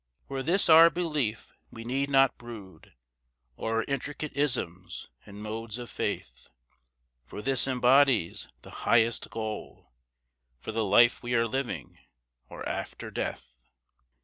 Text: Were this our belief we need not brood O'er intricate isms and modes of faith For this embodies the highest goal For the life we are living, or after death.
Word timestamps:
Were 0.27 0.41
this 0.41 0.67
our 0.67 0.89
belief 0.89 1.53
we 1.69 1.83
need 1.83 2.09
not 2.09 2.35
brood 2.39 2.93
O'er 3.59 3.85
intricate 3.87 4.35
isms 4.35 5.09
and 5.27 5.43
modes 5.43 5.77
of 5.77 5.91
faith 5.91 6.49
For 7.27 7.39
this 7.39 7.67
embodies 7.67 8.47
the 8.63 8.71
highest 8.89 9.29
goal 9.29 9.91
For 10.57 10.71
the 10.71 10.83
life 10.83 11.21
we 11.21 11.35
are 11.35 11.45
living, 11.45 11.99
or 12.49 12.67
after 12.67 13.11
death. 13.11 13.59